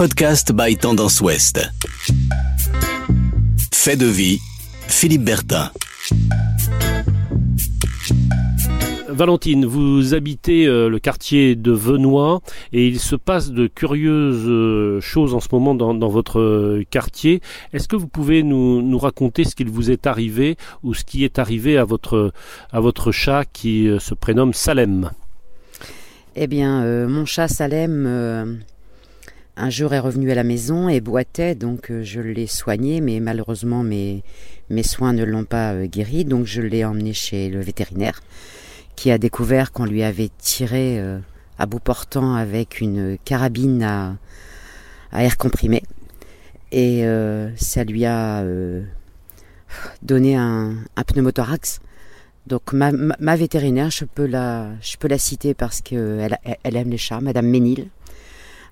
Podcast 0.00 0.52
by 0.54 0.78
Tendance 0.78 1.20
Ouest. 1.20 1.60
Fait 3.70 3.96
de 3.96 4.06
vie, 4.06 4.38
Philippe 4.88 5.24
Bertin. 5.24 5.70
Valentine, 9.10 9.66
vous 9.66 10.14
habitez 10.14 10.66
euh, 10.66 10.88
le 10.88 10.98
quartier 11.00 11.54
de 11.54 11.70
Venoy 11.72 12.40
et 12.72 12.86
il 12.86 12.98
se 12.98 13.14
passe 13.14 13.50
de 13.50 13.66
curieuses 13.66 14.46
euh, 14.48 15.02
choses 15.02 15.34
en 15.34 15.40
ce 15.40 15.48
moment 15.52 15.74
dans, 15.74 16.08
votre 16.08 16.40
euh, 16.40 16.82
quartier. 16.88 17.42
Est-ce 17.74 17.86
que 17.86 17.96
vous 17.96 18.08
pouvez 18.08 18.42
nous, 18.42 18.98
raconter 18.98 19.44
ce 19.44 19.54
qu'il 19.54 19.68
vous 19.68 19.90
est 19.90 20.06
arrivé 20.06 20.56
ou 20.82 20.94
ce 20.94 21.04
qui 21.04 21.24
est 21.24 21.38
arrivé 21.38 21.76
à 21.76 21.84
votre, 21.84 22.32
à 22.72 22.80
votre 22.80 23.12
chat 23.12 23.44
qui 23.44 23.86
se 23.98 24.14
prénomme 24.14 24.54
Salem? 24.54 25.10
Eh 26.36 26.46
bien, 26.46 27.06
mon 27.06 27.26
chat 27.26 27.48
Salem 27.48 28.62
un 29.60 29.70
jour 29.70 29.94
est 29.94 29.98
revenu 29.98 30.30
à 30.30 30.34
la 30.34 30.44
maison 30.44 30.88
et 30.88 31.00
boitait, 31.00 31.54
donc 31.54 31.92
je 32.02 32.20
l'ai 32.20 32.46
soigné, 32.46 33.00
mais 33.00 33.20
malheureusement 33.20 33.82
mes, 33.82 34.22
mes 34.70 34.82
soins 34.82 35.12
ne 35.12 35.24
l'ont 35.24 35.44
pas 35.44 35.86
guéri, 35.86 36.24
donc 36.24 36.46
je 36.46 36.62
l'ai 36.62 36.84
emmené 36.84 37.12
chez 37.12 37.48
le 37.48 37.60
vétérinaire 37.60 38.20
qui 39.00 39.10
a 39.10 39.16
découvert 39.16 39.72
qu'on 39.72 39.86
lui 39.86 40.02
avait 40.02 40.28
tiré 40.36 41.00
euh, 41.00 41.18
à 41.58 41.64
bout 41.64 41.80
portant 41.80 42.34
avec 42.34 42.82
une 42.82 43.16
carabine 43.24 43.82
à, 43.82 44.18
air 45.14 45.38
comprimé. 45.38 45.82
Et 46.70 47.06
euh, 47.06 47.48
ça 47.56 47.82
lui 47.82 48.04
a 48.04 48.42
euh, 48.42 48.82
donné 50.02 50.36
un, 50.36 50.74
pneumothorax. 51.06 51.80
Donc 52.46 52.74
ma, 52.74 53.36
vétérinaire, 53.36 53.90
je 53.90 54.04
peux 54.04 54.26
la, 54.26 54.68
je 54.82 54.98
peux 54.98 55.08
la 55.08 55.16
citer 55.16 55.54
parce 55.54 55.80
qu'elle 55.80 56.38
elle 56.62 56.76
aime 56.76 56.90
les 56.90 56.98
chats, 56.98 57.22
Madame 57.22 57.46
Ménil, 57.46 57.88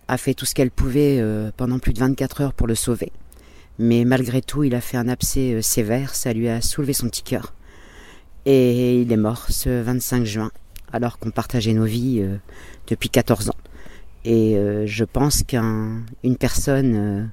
a 0.08 0.16
fait 0.16 0.34
tout 0.34 0.46
ce 0.46 0.54
qu'elle 0.54 0.70
pouvait 0.70 1.22
pendant 1.56 1.78
plus 1.78 1.92
de 1.92 1.98
24 2.00 2.40
heures 2.40 2.52
pour 2.54 2.66
le 2.66 2.74
sauver. 2.74 3.12
Mais 3.78 4.04
malgré 4.04 4.42
tout, 4.42 4.64
il 4.64 4.74
a 4.74 4.80
fait 4.80 4.96
un 4.96 5.08
abcès 5.08 5.62
sévère, 5.62 6.14
ça 6.14 6.32
lui 6.32 6.48
a 6.48 6.60
soulevé 6.60 6.92
son 6.92 7.08
petit 7.08 7.22
cœur. 7.22 7.54
Et 8.50 9.02
il 9.02 9.12
est 9.12 9.16
mort 9.18 9.46
ce 9.50 9.82
25 9.82 10.24
juin, 10.24 10.50
alors 10.90 11.18
qu'on 11.18 11.30
partageait 11.30 11.74
nos 11.74 11.84
vies 11.84 12.20
euh, 12.20 12.38
depuis 12.86 13.10
14 13.10 13.50
ans. 13.50 13.56
Et 14.24 14.56
euh, 14.56 14.86
je 14.86 15.04
pense 15.04 15.42
qu'une 15.42 16.36
personne 16.38 16.94
euh, 16.96 17.24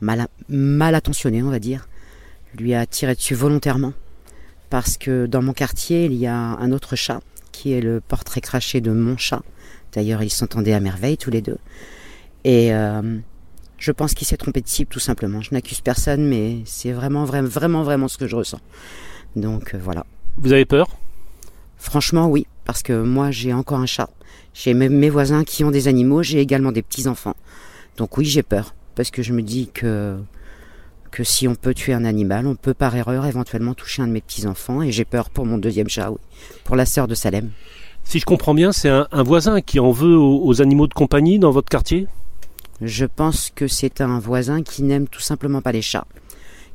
mal, 0.00 0.26
mal 0.48 0.94
attentionnée, 0.94 1.42
on 1.42 1.50
va 1.50 1.58
dire, 1.58 1.88
lui 2.58 2.74
a 2.74 2.84
tiré 2.86 3.14
dessus 3.14 3.34
volontairement. 3.34 3.94
Parce 4.68 4.96
que 4.96 5.26
dans 5.26 5.42
mon 5.42 5.52
quartier, 5.52 6.04
il 6.04 6.14
y 6.14 6.26
a 6.26 6.36
un 6.36 6.72
autre 6.72 6.94
chat, 6.94 7.20
qui 7.50 7.72
est 7.72 7.80
le 7.80 8.00
portrait 8.00 8.40
craché 8.40 8.80
de 8.80 8.90
mon 8.90 9.16
chat. 9.16 9.42
D'ailleurs, 9.92 10.22
ils 10.22 10.30
s'entendaient 10.30 10.74
à 10.74 10.80
merveille 10.80 11.16
tous 11.16 11.30
les 11.30 11.40
deux. 11.40 11.58
Et 12.44 12.70
je 13.78 13.92
pense 13.92 14.14
qu'il 14.14 14.26
s'est 14.26 14.36
trompé 14.36 14.60
de 14.60 14.68
cible, 14.68 14.88
tout 14.90 15.00
simplement. 15.00 15.40
Je 15.40 15.52
n'accuse 15.52 15.80
personne, 15.80 16.26
mais 16.26 16.58
c'est 16.64 16.92
vraiment, 16.92 17.24
vraiment, 17.24 17.48
vraiment, 17.48 17.82
vraiment 17.82 18.08
ce 18.08 18.18
que 18.18 18.26
je 18.26 18.36
ressens. 18.36 18.60
Donc 19.36 19.74
voilà. 19.74 20.04
Vous 20.38 20.52
avez 20.52 20.64
peur? 20.64 20.88
Franchement, 21.76 22.28
oui, 22.28 22.46
parce 22.64 22.82
que 22.82 23.02
moi 23.02 23.30
j'ai 23.30 23.52
encore 23.52 23.78
un 23.78 23.86
chat. 23.86 24.08
J'ai 24.54 24.72
mes 24.72 25.10
voisins 25.10 25.44
qui 25.44 25.64
ont 25.64 25.70
des 25.70 25.88
animaux, 25.88 26.22
j'ai 26.22 26.40
également 26.40 26.72
des 26.72 26.82
petits-enfants. 26.82 27.34
Donc 27.96 28.16
oui, 28.16 28.24
j'ai 28.24 28.42
peur, 28.42 28.74
parce 28.94 29.10
que 29.10 29.22
je 29.22 29.32
me 29.32 29.42
dis 29.42 29.68
que, 29.72 30.16
que 31.10 31.22
si 31.24 31.46
on 31.46 31.54
peut 31.54 31.74
tuer 31.74 31.92
un 31.92 32.04
animal, 32.04 32.46
on 32.46 32.56
peut 32.56 32.74
par 32.74 32.96
erreur 32.96 33.26
éventuellement 33.26 33.74
toucher 33.74 34.02
un 34.02 34.06
de 34.06 34.12
mes 34.12 34.20
petits-enfants, 34.20 34.82
et 34.82 34.90
j'ai 34.92 35.04
peur 35.04 35.30
pour 35.30 35.46
mon 35.46 35.58
deuxième 35.58 35.88
chat, 35.88 36.10
oui, 36.10 36.18
pour 36.64 36.76
la 36.76 36.86
sœur 36.86 37.06
de 37.06 37.14
Salem. 37.14 37.50
Si 38.02 38.18
je 38.18 38.24
comprends 38.24 38.54
bien, 38.54 38.72
c'est 38.72 38.88
un, 38.88 39.22
voisin 39.22 39.60
qui 39.60 39.80
en 39.80 39.90
veut 39.90 40.16
aux, 40.16 40.60
animaux 40.60 40.86
de 40.86 40.94
compagnie 40.94 41.38
dans 41.38 41.50
votre 41.50 41.68
quartier? 41.68 42.06
Je 42.84 43.06
pense 43.06 43.50
que 43.54 43.66
c'est 43.66 44.00
un 44.00 44.18
voisin 44.18 44.62
qui 44.62 44.82
n'aime 44.82 45.08
tout 45.08 45.20
simplement 45.20 45.62
pas 45.62 45.72
les 45.72 45.82
chats 45.82 46.06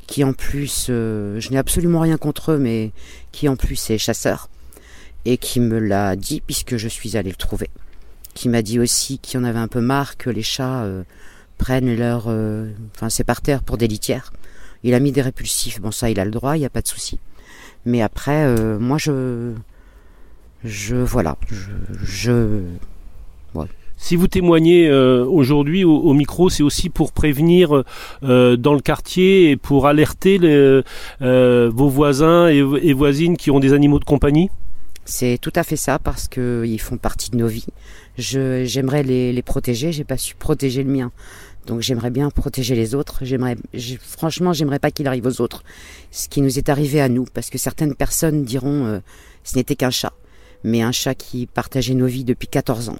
qui 0.10 0.24
en 0.24 0.34
plus, 0.34 0.88
euh, 0.90 1.40
je 1.40 1.52
n'ai 1.52 1.60
absolument 1.60 2.00
rien 2.00 2.18
contre 2.18 2.54
eux, 2.54 2.58
mais 2.58 2.92
qui 3.32 3.48
en 3.48 3.56
plus 3.56 3.92
est 3.92 4.00
chasseur, 4.00 4.50
et 5.26 5.38
qui 5.38 5.60
me 5.60 5.78
l'a 5.78 6.16
dit 6.16 6.42
puisque 6.42 6.78
je 6.78 6.88
suis 6.88 7.16
allé 7.16 7.30
le 7.30 7.36
trouver. 7.36 7.70
Qui 8.34 8.50
m'a 8.50 8.64
dit 8.64 8.80
aussi 8.80 9.20
qu'il 9.20 9.40
en 9.40 9.44
avait 9.44 9.60
un 9.60 9.68
peu 9.68 9.82
marre 9.82 10.18
que 10.18 10.32
les 10.32 10.42
chats 10.42 10.82
euh, 10.84 11.04
prennent 11.60 11.96
leur... 11.96 12.26
Euh, 12.26 12.72
enfin, 12.96 13.10
c'est 13.12 13.24
par 13.24 13.42
terre 13.42 13.62
pour 13.62 13.78
des 13.78 13.88
litières. 13.88 14.34
Il 14.82 14.96
a 14.96 15.00
mis 15.00 15.12
des 15.12 15.22
répulsifs, 15.22 15.80
bon 15.80 15.92
ça 15.92 16.10
il 16.10 16.20
a 16.20 16.26
le 16.26 16.32
droit, 16.32 16.58
il 16.58 16.62
n'y 16.62 16.66
a 16.66 16.72
pas 16.72 16.82
de 16.82 16.88
souci. 16.88 17.20
Mais 17.86 18.02
après, 18.02 18.56
moi 18.80 18.98
je... 18.98 19.54
Je... 20.64 20.96
Voilà, 20.96 21.38
je 22.04 22.64
si 24.02 24.16
vous 24.16 24.30
témoignez 24.30 24.88
euh, 24.88 25.26
aujourd'hui 25.26 25.84
au, 25.84 26.14
micro, 26.14 26.50
c'est 26.50 26.64
aussi 26.64 26.90
pour 26.90 27.12
prévenir 27.12 27.84
euh, 28.24 28.56
dans 28.56 28.74
le 28.74 28.80
quartier 28.80 29.52
et 29.52 29.58
pour 29.58 29.88
alerter 29.88 30.40
euh, 30.42 31.70
vos 31.70 31.90
voisins 31.90 32.48
et, 32.48 32.94
voisines 32.94 33.36
qui 33.36 33.52
ont 33.52 33.60
des 33.60 33.74
animaux 33.74 34.00
de 34.00 34.06
compagnie 34.06 34.50
C'est 35.04 35.38
tout 35.40 35.52
à 35.54 35.64
fait 35.64 35.76
ça 35.76 36.00
parce 36.00 36.30
qu'ils 36.30 36.80
font 36.80 36.96
partie 36.96 37.30
de 37.30 37.36
nos 37.36 37.48
vies. 37.48 37.68
j'aimerais 38.18 39.04
les, 39.04 39.34
les 39.34 39.42
protéger, 39.42 39.92
j'ai 39.92 40.06
pas 40.06 40.18
su 40.18 40.34
protéger 40.34 40.84
le 40.84 40.92
mien. 40.92 41.12
Donc 41.68 41.82
j'aimerais 41.82 42.10
bien 42.10 42.30
protéger 42.30 42.76
les 42.76 42.96
autres. 42.96 43.20
J'aimerais, 43.24 43.58
franchement, 44.00 44.54
j'aimerais 44.54 44.80
pas 44.80 44.92
qu'il 44.92 45.08
arrive 45.08 45.26
aux 45.26 45.42
autres. 45.42 45.64
Ce 46.10 46.30
qui 46.30 46.42
nous 46.42 46.58
est 46.58 46.70
arrivé 46.70 47.02
à 47.02 47.10
nous, 47.10 47.26
parce 47.34 47.50
que 47.50 47.58
certaines 47.58 47.96
personnes 47.96 48.44
diront 48.44 49.02
ce 49.44 49.56
n'était 49.58 49.76
qu'un 49.76 49.92
chat, 49.92 50.14
mais 50.64 50.82
un 50.82 50.94
chat 50.94 51.16
qui 51.16 51.48
partageait 51.48 51.96
nos 51.96 52.08
vies 52.08 52.24
depuis 52.24 52.48
14 52.48 52.90
ans. 52.90 52.98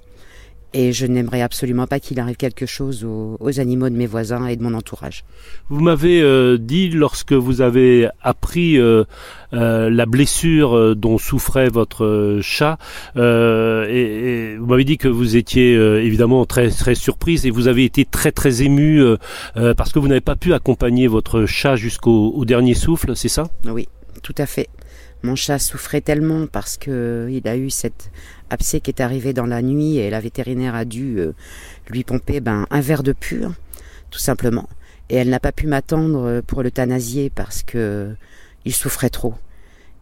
Et 0.72 0.92
je 0.92 1.06
n'aimerais 1.06 1.42
absolument 1.42 1.86
pas 1.86 1.98
qu'il 1.98 2.20
arrive 2.20 2.36
quelque 2.36 2.66
chose 2.66 3.04
aux, 3.04 3.60
animaux 3.60 3.88
de 3.88 3.96
mes 3.96 4.06
voisins 4.06 4.46
et 4.46 4.56
de 4.56 4.62
mon 4.62 4.74
entourage. 4.74 5.24
Vous 5.68 5.80
m'avez 5.80 6.22
euh, 6.22 6.58
dit 6.58 6.90
lorsque 6.90 7.32
vous 7.32 7.60
avez 7.60 8.08
appris 8.22 8.78
euh, 8.78 9.04
euh, 9.52 9.90
la 9.90 10.06
blessure 10.06 10.94
dont 10.94 11.18
souffrait 11.18 11.68
votre 11.68 12.38
chat, 12.40 12.78
et, 13.16 14.56
vous 14.58 14.66
m'avez 14.66 14.84
dit 14.84 14.96
que 14.96 15.08
vous 15.08 15.36
étiez 15.36 15.74
évidemment 15.74 16.46
très 16.46 16.70
très 16.70 16.94
surprise 16.94 17.46
et 17.46 17.50
vous 17.50 17.66
avez 17.66 17.84
été 17.84 18.04
très 18.04 18.30
très 18.30 18.62
ému 18.62 19.02
parce 19.76 19.92
que 19.92 19.98
vous 19.98 20.08
n'avez 20.08 20.20
pas 20.20 20.36
pu 20.36 20.54
accompagner 20.54 21.06
votre 21.08 21.46
chat 21.46 21.76
jusqu'au 21.76 22.44
dernier 22.44 22.74
souffle, 22.74 23.16
c'est 23.16 23.28
ça? 23.28 23.48
Oui, 23.64 23.88
tout 24.22 24.34
à 24.38 24.46
fait. 24.46 24.68
Mon 25.22 25.36
chat 25.36 25.58
souffrait 25.58 26.00
tellement 26.00 26.46
parce 26.46 26.78
que 26.78 27.28
il 27.30 27.46
a 27.46 27.56
eu 27.56 27.68
cette 27.68 28.10
abcès 28.50 28.80
qui 28.80 28.90
est 28.90 29.00
arrivé 29.00 29.32
dans 29.32 29.46
la 29.46 29.62
nuit 29.62 29.96
et 29.98 30.10
la 30.10 30.20
vétérinaire 30.20 30.74
a 30.74 30.84
dû 30.84 31.18
euh, 31.18 31.32
lui 31.88 32.04
pomper 32.04 32.40
ben, 32.40 32.66
un 32.70 32.80
verre 32.80 33.02
de 33.02 33.12
pur, 33.12 33.52
tout 34.10 34.18
simplement. 34.18 34.68
Et 35.08 35.16
elle 35.16 35.28
n'a 35.28 35.40
pas 35.40 35.52
pu 35.52 35.66
m'attendre 35.66 36.40
pour 36.46 36.62
l'euthanasier 36.62 37.30
parce 37.30 37.62
que 37.62 38.14
il 38.64 38.74
souffrait 38.74 39.10
trop. 39.10 39.34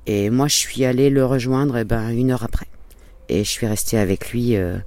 Et 0.07 0.31
moi, 0.31 0.49
je 0.49 0.57
suis 0.57 0.85
allé 0.85 1.11
le 1.11 1.25
rejoindre 1.25 1.77
eh 1.77 1.85
ben, 1.85 2.11
une 2.11 2.31
heure 2.31 2.43
après. 2.43 2.67
Et 3.29 3.45
je 3.45 3.51
suis 3.51 3.67
resté 3.67 3.99
avec 3.99 4.33
lui 4.33 4.57
euh, 4.57 4.79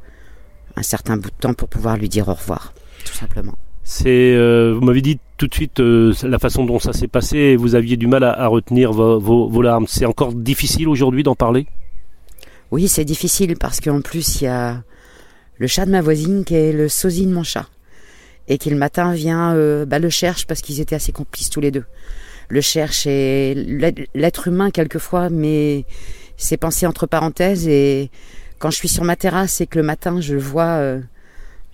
un 0.76 0.84
certain 0.84 1.16
bout 1.16 1.30
de 1.30 1.36
temps 1.40 1.54
pour 1.54 1.70
pouvoir 1.70 1.98
lui 1.98 2.10
dire 2.10 2.28
au 2.28 2.34
revoir, 2.34 2.74
tout 3.06 3.14
simplement. 3.14 3.54
Euh, 4.06 4.74
vous 4.74 4.86
m'avez 4.86 5.02
dit 5.02 5.20
tout 5.38 5.48
de 5.48 5.54
suite 5.54 5.80
la 5.80 6.40
façon 6.40 6.66
dont 6.66 6.80
ça 6.80 6.94
s'est 6.94 7.08
passé 7.08 7.38
et 7.38 7.56
vous 7.56 7.76
aviez 7.76 7.98
du 7.98 8.08
mal 8.08 8.24
à, 8.24 8.48
retenir 8.48 8.92
vos 8.94 9.62
larmes. 9.62 9.86
C'est 9.88 10.06
encore 10.06 10.34
difficile 10.34 10.88
aujourd'hui 10.88 11.24
d'en 11.24 11.36
parler? 11.36 11.68
Oui, 12.72 12.88
c'est 12.88 13.06
difficile 13.06 13.58
parce 13.58 13.82
qu'en 13.82 14.02
plus, 14.02 14.42
il 14.42 14.46
y 14.46 14.48
a 14.48 14.84
le 15.58 15.68
chat 15.68 15.86
de 15.86 15.92
ma 15.92 16.02
voisine 16.02 16.46
qui 16.46 16.56
est 16.56 16.72
le 16.72 16.88
sosie 16.90 17.28
de 17.28 17.34
mon 17.34 17.44
chat. 17.44 17.68
Et 18.48 18.58
qui 18.58 18.70
le 18.70 18.78
matin 18.78 19.14
vient, 19.14 19.54
euh, 19.54 19.86
bah, 19.86 20.00
le 20.00 20.10
cherche 20.10 20.48
parce 20.48 20.62
qu'ils 20.62 20.80
étaient 20.80 20.96
assez 20.96 21.12
complices 21.12 21.50
tous 21.50 21.62
les 21.62 21.72
deux. 21.72 21.86
Le 22.50 22.62
cherche 22.62 23.06
et 23.06 23.54
l'être 24.14 24.48
humain 24.48 24.72
quelquefois, 24.72 25.30
mais 25.30 25.86
c'est 26.38 26.58
pensé 26.58 26.86
entre 26.88 27.06
parenthèses. 27.06 27.68
Et 27.68 28.10
quand 28.58 28.72
je 28.72 28.78
suis 28.78 28.90
sur 28.90 29.04
ma 29.04 29.16
terrasse 29.16 29.62
et 29.62 29.68
que 29.68 29.78
le 29.78 29.84
matin 29.84 30.20
je 30.20 30.34
le 30.34 30.42
vois, 30.42 30.80
euh, 30.80 31.00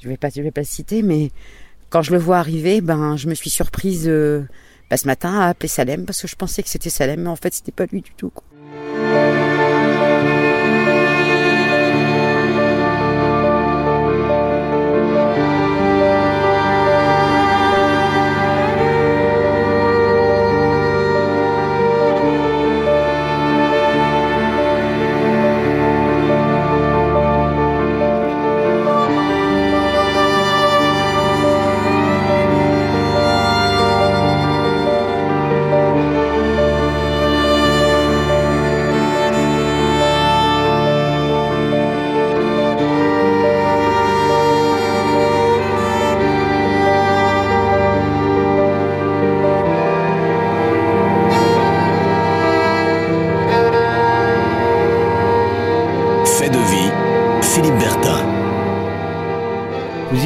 je 0.04 0.10
vais 0.10 0.18
pas, 0.18 0.30
vais 0.30 0.51
pas 0.51 0.62
le 0.62 0.68
citer, 0.68 1.01
mais 1.01 1.31
quand 1.89 2.01
je 2.01 2.12
le 2.12 2.18
vois 2.18 2.38
arriver, 2.38 2.81
ben 2.81 3.16
je 3.16 3.27
me 3.27 3.33
suis 3.33 3.50
surprise 3.50 4.07
euh, 4.07 4.44
bah, 4.89 4.98
ce 4.98 5.07
matin 5.07 5.39
à 5.39 5.48
appeler 5.48 5.69
Salem 5.69 6.06
parce 6.06 6.21
que 6.21 6.27
je 6.27 6.36
pensais 6.36 6.62
que 6.62 6.69
c'était 6.69 6.89
Salem, 6.89 7.21
mais 7.21 7.30
en 7.30 7.36
fait 7.36 7.54
c'était 7.54 7.71
pas 7.71 7.86
lui 7.86 8.01
du 8.01 8.12
tout. 8.16 8.31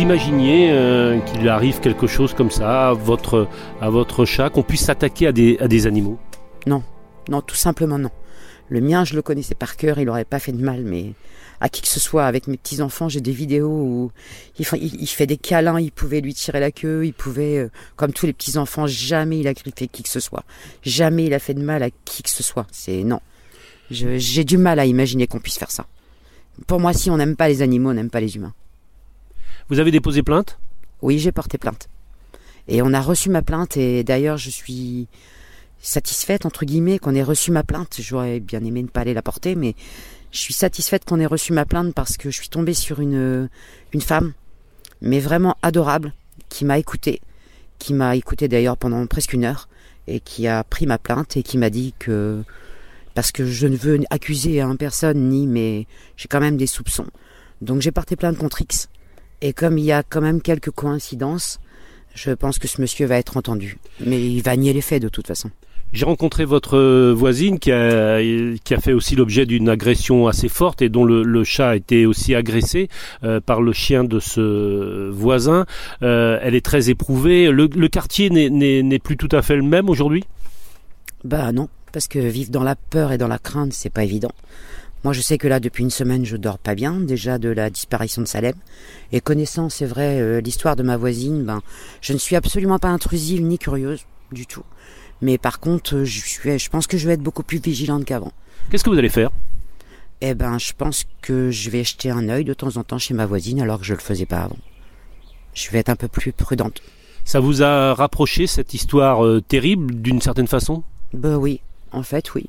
Imaginiez 0.01 0.71
euh, 0.71 1.19
qu'il 1.19 1.47
arrive 1.47 1.79
quelque 1.79 2.07
chose 2.07 2.33
comme 2.33 2.51
ça 2.51 2.89
à 2.89 2.93
votre, 2.93 3.47
à 3.79 3.89
votre 3.89 4.25
chat, 4.25 4.49
qu'on 4.49 4.63
puisse 4.63 4.85
s'attaquer 4.85 5.27
à 5.27 5.31
des, 5.31 5.57
à 5.59 5.67
des 5.67 5.87
animaux? 5.87 6.17
Non, 6.65 6.83
non, 7.29 7.41
tout 7.41 7.55
simplement 7.55 7.97
non. 7.97 8.09
Le 8.69 8.81
mien, 8.81 9.05
je 9.05 9.15
le 9.15 9.21
connaissais 9.21 9.55
par 9.55 9.77
cœur, 9.77 9.99
il 9.99 10.05
n'aurait 10.05 10.25
pas 10.25 10.39
fait 10.39 10.51
de 10.51 10.63
mal, 10.63 10.83
mais 10.83 11.13
à 11.59 11.69
qui 11.69 11.81
que 11.81 11.87
ce 11.87 11.99
soit, 11.99 12.25
avec 12.25 12.47
mes 12.47 12.57
petits-enfants, 12.57 13.09
j'ai 13.09 13.21
des 13.21 13.31
vidéos 13.31 13.69
où 13.69 14.11
il 14.57 14.65
fait, 14.65 15.27
des 15.27 15.37
câlins, 15.37 15.79
il 15.79 15.91
pouvait 15.91 16.21
lui 16.21 16.33
tirer 16.33 16.59
la 16.59 16.71
queue, 16.71 17.05
il 17.05 17.13
pouvait, 17.13 17.57
euh, 17.57 17.69
comme 17.95 18.13
tous 18.13 18.25
les 18.25 18.33
petits-enfants, 18.33 18.87
jamais 18.87 19.39
il 19.39 19.47
a 19.47 19.53
griffé 19.53 19.87
qui 19.87 20.03
que 20.03 20.09
ce 20.09 20.19
soit. 20.19 20.43
Jamais 20.83 21.25
il 21.25 21.33
a 21.33 21.39
fait 21.39 21.53
de 21.53 21.61
mal 21.61 21.83
à 21.83 21.89
qui 22.05 22.23
que 22.23 22.29
ce 22.29 22.43
soit. 22.43 22.65
C'est 22.71 23.03
non. 23.03 23.19
J'ai 23.91 24.43
du 24.45 24.57
mal 24.57 24.79
à 24.79 24.85
imaginer 24.85 25.27
qu'on 25.27 25.39
puisse 25.39 25.57
faire 25.57 25.69
ça. 25.69 25.85
Pour 26.65 26.79
moi, 26.79 26.93
si 26.93 27.09
on 27.11 27.17
n'aime 27.17 27.35
pas 27.35 27.49
les 27.49 27.61
animaux, 27.61 27.89
on 27.89 27.93
n'aime 27.93 28.09
pas 28.09 28.21
les 28.21 28.37
humains. 28.37 28.53
Vous 29.71 29.79
avez 29.79 29.91
déposé 29.91 30.21
plainte? 30.21 30.59
Oui, 31.01 31.17
j'ai 31.17 31.31
porté 31.31 31.57
plainte. 31.57 31.87
Et 32.67 32.81
on 32.81 32.93
a 32.93 32.99
reçu 32.99 33.29
ma 33.29 33.41
plainte, 33.41 33.77
et 33.77 34.03
d'ailleurs, 34.03 34.35
je 34.35 34.49
suis 34.49 35.07
satisfaite, 35.81 36.45
entre 36.45 36.65
guillemets, 36.65 36.99
qu'on 36.99 37.15
ait 37.15 37.23
reçu 37.23 37.51
ma 37.51 37.63
plainte. 37.63 37.95
J'aurais 38.01 38.41
bien 38.41 38.61
aimé 38.65 38.83
ne 38.83 38.89
pas 38.89 38.99
aller 38.99 39.13
la 39.13 39.21
porter, 39.21 39.55
mais 39.55 39.75
je 40.33 40.39
suis 40.39 40.53
satisfaite 40.53 41.05
qu'on 41.05 41.21
ait 41.21 41.25
reçu 41.25 41.53
ma 41.53 41.63
plainte 41.63 41.93
parce 41.93 42.17
que 42.17 42.29
je 42.29 42.35
suis 42.35 42.49
tombée 42.49 42.73
sur 42.73 42.99
une, 42.99 43.47
une 43.93 44.01
femme, 44.01 44.33
mais 44.99 45.21
vraiment 45.21 45.55
adorable, 45.61 46.11
qui 46.49 46.65
m'a 46.65 46.77
écoutée, 46.77 47.21
qui 47.79 47.93
m'a 47.93 48.17
écoutée 48.17 48.49
d'ailleurs 48.49 48.75
pendant 48.75 49.07
presque 49.07 49.31
une 49.31 49.45
heure, 49.45 49.69
et 50.05 50.19
qui 50.19 50.47
a 50.47 50.65
pris 50.65 50.85
ma 50.85 50.97
plainte 50.97 51.37
et 51.37 51.43
qui 51.43 51.57
m'a 51.57 51.69
dit 51.69 51.93
que, 51.97 52.43
parce 53.15 53.31
que 53.31 53.45
je 53.45 53.67
ne 53.67 53.77
veux 53.77 54.01
accuser 54.09 54.61
personne 54.77 55.29
ni, 55.29 55.47
mais 55.47 55.87
j'ai 56.17 56.27
quand 56.27 56.41
même 56.41 56.57
des 56.57 56.67
soupçons. 56.67 57.07
Donc 57.61 57.79
j'ai 57.79 57.91
porté 57.91 58.17
plainte 58.17 58.37
contre 58.37 58.61
X. 58.61 58.89
Et 59.41 59.53
comme 59.53 59.77
il 59.77 59.85
y 59.85 59.91
a 59.91 60.03
quand 60.03 60.21
même 60.21 60.41
quelques 60.41 60.71
coïncidences, 60.71 61.59
je 62.13 62.31
pense 62.31 62.59
que 62.59 62.67
ce 62.67 62.81
monsieur 62.81 63.05
va 63.05 63.17
être 63.17 63.37
entendu. 63.37 63.77
Mais 64.05 64.21
il 64.21 64.41
va 64.41 64.55
nier 64.55 64.73
les 64.73 64.81
faits 64.81 65.01
de 65.01 65.09
toute 65.09 65.27
façon. 65.27 65.49
J'ai 65.93 66.05
rencontré 66.05 66.45
votre 66.45 67.11
voisine 67.11 67.59
qui 67.59 67.69
a, 67.69 68.21
qui 68.63 68.73
a 68.73 68.79
fait 68.79 68.93
aussi 68.93 69.17
l'objet 69.17 69.45
d'une 69.45 69.67
agression 69.67 70.27
assez 70.27 70.47
forte 70.47 70.81
et 70.81 70.87
dont 70.87 71.03
le, 71.03 71.21
le 71.23 71.43
chat 71.43 71.71
a 71.71 71.75
été 71.75 72.05
aussi 72.05 72.33
agressé 72.33 72.87
euh, 73.25 73.41
par 73.41 73.61
le 73.61 73.73
chien 73.73 74.05
de 74.05 74.21
ce 74.21 75.09
voisin. 75.09 75.65
Euh, 76.01 76.39
elle 76.41 76.55
est 76.55 76.65
très 76.65 76.89
éprouvée. 76.89 77.51
Le, 77.51 77.67
le 77.67 77.87
quartier 77.89 78.29
n'est 78.29 78.99
plus 78.99 79.17
tout 79.17 79.27
à 79.33 79.41
fait 79.41 79.57
le 79.57 79.63
même 79.63 79.89
aujourd'hui? 79.89 80.23
Bah 81.25 81.51
non, 81.51 81.67
parce 81.91 82.07
que 82.07 82.19
vivre 82.19 82.51
dans 82.51 82.63
la 82.63 82.75
peur 82.75 83.11
et 83.11 83.17
dans 83.17 83.27
la 83.27 83.37
crainte, 83.37 83.73
c'est 83.73 83.89
pas 83.91 84.05
évident. 84.05 84.31
Moi, 85.03 85.13
je 85.13 85.21
sais 85.21 85.39
que 85.39 85.47
là, 85.47 85.59
depuis 85.59 85.83
une 85.83 85.89
semaine, 85.89 86.25
je 86.25 86.37
dors 86.37 86.59
pas 86.59 86.75
bien, 86.75 86.93
déjà 86.93 87.39
de 87.39 87.49
la 87.49 87.71
disparition 87.71 88.21
de 88.21 88.27
Salem. 88.27 88.53
Et 89.11 89.19
connaissant, 89.19 89.69
c'est 89.69 89.87
vrai, 89.87 90.21
euh, 90.21 90.41
l'histoire 90.41 90.75
de 90.75 90.83
ma 90.83 90.95
voisine, 90.95 91.43
ben, 91.43 91.61
je 92.01 92.13
ne 92.13 92.19
suis 92.19 92.35
absolument 92.35 92.77
pas 92.77 92.89
intrusive 92.89 93.41
ni 93.41 93.57
curieuse 93.57 94.05
du 94.31 94.45
tout. 94.45 94.63
Mais 95.21 95.37
par 95.37 95.59
contre, 95.59 96.03
je, 96.03 96.19
suis, 96.19 96.59
je 96.59 96.69
pense 96.69 96.85
que 96.85 96.97
je 96.97 97.07
vais 97.07 97.13
être 97.13 97.21
beaucoup 97.21 97.43
plus 97.43 97.59
vigilante 97.59 98.05
qu'avant. 98.05 98.31
Qu'est-ce 98.69 98.83
que 98.83 98.91
vous 98.91 98.97
allez 98.97 99.09
faire? 99.09 99.31
Eh 100.21 100.35
ben, 100.35 100.59
je 100.59 100.73
pense 100.77 101.05
que 101.21 101.49
je 101.49 101.69
vais 101.71 101.83
jeter 101.83 102.11
un 102.11 102.29
œil 102.29 102.45
de 102.45 102.53
temps 102.53 102.77
en 102.77 102.83
temps 102.83 102.99
chez 102.99 103.15
ma 103.15 103.25
voisine 103.25 103.59
alors 103.59 103.79
que 103.79 103.85
je 103.85 103.93
le 103.93 103.99
faisais 103.99 104.27
pas 104.27 104.41
avant. 104.41 104.59
Je 105.55 105.69
vais 105.71 105.79
être 105.79 105.89
un 105.89 105.95
peu 105.95 106.07
plus 106.07 106.31
prudente. 106.31 106.81
Ça 107.25 107.39
vous 107.39 107.63
a 107.63 107.95
rapproché 107.95 108.45
cette 108.45 108.75
histoire 108.75 109.25
euh, 109.25 109.41
terrible 109.41 109.95
d'une 109.95 110.21
certaine 110.21 110.47
façon? 110.47 110.83
Ben 111.13 111.37
oui, 111.37 111.61
en 111.91 112.03
fait 112.03 112.33
oui. 112.35 112.45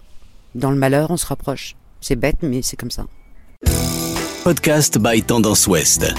Dans 0.54 0.70
le 0.70 0.76
malheur, 0.76 1.10
on 1.10 1.16
se 1.16 1.26
rapproche. 1.26 1.76
C'est 2.02 2.16
bête, 2.16 2.38
mais 2.42 2.62
c'est 2.62 2.76
comme 2.76 2.90
ça. 2.90 3.06
Podcast 4.42 4.98
by 4.98 5.22
Tendance 5.22 5.68
Ouest. 5.68 6.12